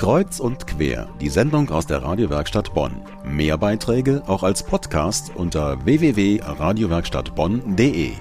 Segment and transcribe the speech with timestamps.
[0.00, 3.02] Kreuz und quer, die Sendung aus der Radiowerkstatt Bonn.
[3.22, 8.12] Mehr Beiträge auch als Podcast unter www.radiowerkstattbonn.de.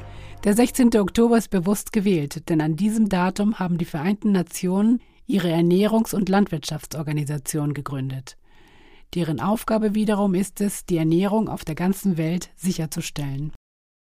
[0.44, 0.97] Der 16.
[0.97, 6.28] Oktober ist bewusst gewählt, denn an diesem Datum haben die Vereinten Nationen ihre Ernährungs- und
[6.28, 8.36] Landwirtschaftsorganisation gegründet.
[9.16, 13.54] Deren Aufgabe wiederum ist es, die Ernährung auf der ganzen Welt sicherzustellen.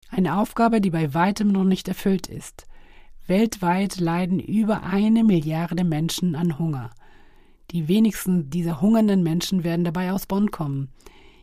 [0.10, 2.68] Eine Aufgabe, die bei weitem noch nicht erfüllt ist.
[3.28, 6.90] Weltweit leiden über eine Milliarde Menschen an Hunger.
[7.72, 10.90] Die wenigsten dieser hungernden Menschen werden dabei aus Bonn kommen.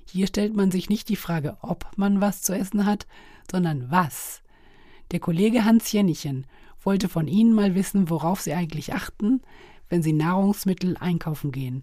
[0.06, 3.06] Hier stellt man sich nicht die Frage, ob man was zu essen hat,
[3.50, 4.42] sondern was.
[5.10, 6.46] Der Kollege Hans Jennichen
[6.82, 9.40] wollte von Ihnen mal wissen, worauf Sie eigentlich achten,
[9.88, 11.82] wenn Sie Nahrungsmittel einkaufen gehen.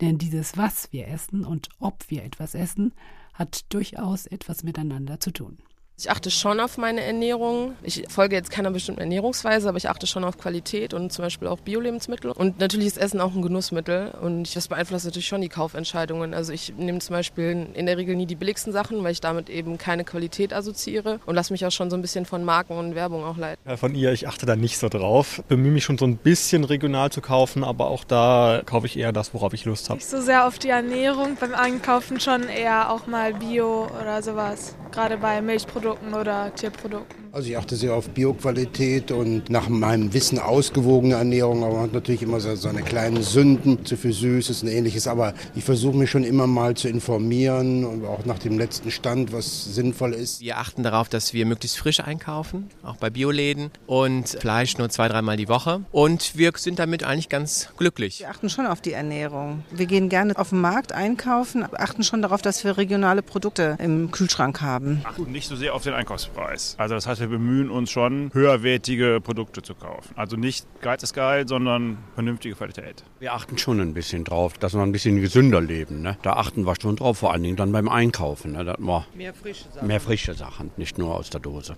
[0.00, 2.92] Denn dieses Was wir essen und ob wir etwas essen,
[3.34, 5.58] hat durchaus etwas miteinander zu tun.
[6.02, 7.76] Ich achte schon auf meine Ernährung.
[7.84, 11.46] Ich folge jetzt keiner bestimmten Ernährungsweise, aber ich achte schon auf Qualität und zum Beispiel
[11.46, 12.32] auch Bio-Lebensmittel.
[12.32, 16.34] Und natürlich ist Essen auch ein Genussmittel und das beeinflusst natürlich schon die Kaufentscheidungen.
[16.34, 19.48] Also ich nehme zum Beispiel in der Regel nie die billigsten Sachen, weil ich damit
[19.48, 22.96] eben keine Qualität assoziiere und lasse mich auch schon so ein bisschen von Marken und
[22.96, 23.62] Werbung auch leiten.
[23.64, 25.44] Ja, von ihr, ich achte da nicht so drauf.
[25.46, 29.12] Bemühe mich schon so ein bisschen regional zu kaufen, aber auch da kaufe ich eher
[29.12, 29.98] das, worauf ich Lust habe.
[29.98, 34.74] Nicht so sehr auf die Ernährung, beim Einkaufen schon eher auch mal Bio oder sowas.
[34.92, 37.21] Gerade bei Milchprodukten oder Tierprodukten.
[37.34, 41.94] Also ich achte sehr auf Bioqualität und nach meinem Wissen ausgewogene Ernährung, aber man hat
[41.94, 45.06] natürlich immer so seine kleinen Sünden, zu viel Süßes und ähnliches.
[45.06, 49.32] Aber ich versuche mich schon immer mal zu informieren und auch nach dem letzten Stand,
[49.32, 50.42] was sinnvoll ist.
[50.42, 55.08] Wir achten darauf, dass wir möglichst frisch einkaufen, auch bei Bioläden und Fleisch nur zwei,
[55.08, 55.80] dreimal die Woche.
[55.90, 58.20] Und wir sind damit eigentlich ganz glücklich.
[58.20, 59.64] Wir achten schon auf die Ernährung.
[59.70, 64.10] Wir gehen gerne auf den Markt einkaufen, achten schon darauf, dass wir regionale Produkte im
[64.10, 65.00] Kühlschrank haben.
[65.04, 66.74] Achten nicht so sehr auf den Einkaufspreis.
[66.76, 70.12] Also das heißt, wir bemühen uns schon, höherwertige Produkte zu kaufen.
[70.16, 73.04] Also nicht Geiz ist geil, sondern vernünftige Qualität.
[73.20, 76.02] Wir achten schon ein bisschen drauf, dass wir ein bisschen gesünder leben.
[76.02, 76.18] Ne?
[76.22, 78.52] Da achten wir schon drauf, vor allen Dingen dann beim Einkaufen.
[78.52, 78.64] Ne?
[78.64, 79.86] Dass wir Mehr frische Sachen.
[79.86, 81.76] mehr frische Sachen, nicht nur aus der Dose.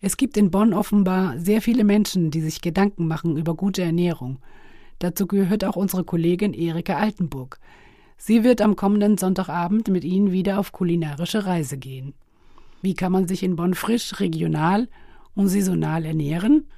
[0.00, 4.38] Es gibt in Bonn offenbar sehr viele Menschen, die sich Gedanken machen über gute Ernährung.
[4.98, 7.58] Dazu gehört auch unsere Kollegin Erika Altenburg.
[8.16, 12.14] Sie wird am kommenden Sonntagabend mit Ihnen wieder auf kulinarische Reise gehen.
[12.84, 14.88] Wie kann man sich in Bonn frisch, regional
[15.34, 16.68] und saisonal ernähren?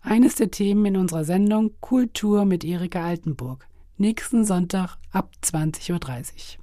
[0.00, 3.66] Eines der Themen in unserer Sendung Kultur mit Erika Altenburg.
[3.96, 6.59] Nächsten Sonntag ab 20.30 Uhr.